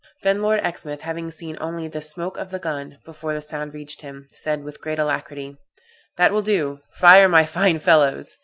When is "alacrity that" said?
4.97-6.31